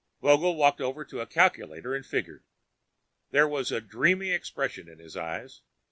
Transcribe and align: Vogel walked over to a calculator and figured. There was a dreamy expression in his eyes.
Vogel 0.19 0.55
walked 0.55 0.81
over 0.81 1.05
to 1.05 1.19
a 1.21 1.27
calculator 1.27 1.93
and 1.93 2.03
figured. 2.03 2.43
There 3.29 3.47
was 3.47 3.71
a 3.71 3.79
dreamy 3.79 4.31
expression 4.31 4.89
in 4.89 4.97
his 4.97 5.15
eyes. 5.15 5.61